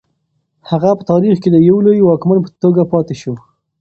[0.69, 3.33] هغه په تاریخ کې د یو لوی واکمن په توګه پاتې شو.